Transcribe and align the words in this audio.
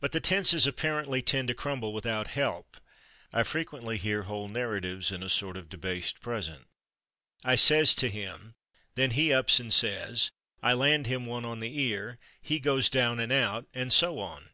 But 0.00 0.10
the 0.10 0.18
tenses 0.18 0.66
apparently 0.66 1.22
tend 1.22 1.46
to 1.46 1.54
crumble 1.54 1.92
without 1.94 2.26
help. 2.26 2.78
I 3.32 3.44
frequently 3.44 3.96
hear 3.96 4.24
whole 4.24 4.48
narratives 4.48 5.12
in 5.12 5.22
a 5.22 5.28
sort 5.28 5.56
of 5.56 5.68
debased 5.68 6.20
present: 6.20 6.66
"I 7.44 7.54
/says/ 7.54 7.94
to 7.98 8.10
him.... 8.10 8.56
Then 8.96 9.12
he 9.12 9.28
/ups/ 9.28 9.60
and 9.60 9.70
/says/.... 9.70 10.32
I 10.64 10.72
/land/ 10.72 11.06
him 11.06 11.26
one 11.26 11.44
on 11.44 11.60
the 11.60 11.80
ear.... 11.80 12.18
He 12.42 12.60
/goes/ 12.60 12.90
down 12.90 13.20
and 13.20 13.30
out,..." 13.30 13.68
and 13.72 13.92
so 13.92 14.18
on. 14.18 14.50